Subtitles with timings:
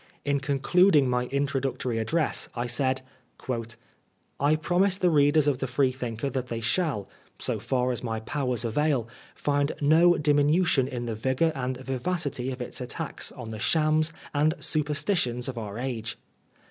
[0.25, 3.03] In concluding my introductory address I said:
[3.39, 3.75] ^
[4.39, 8.65] I promise the readers of the Freethinker that they shall, so far as my powers
[8.65, 14.11] avail, find no duninution in the vigor and vivacity of its attacks on the shams
[14.33, 16.17] and superstitions of onr age.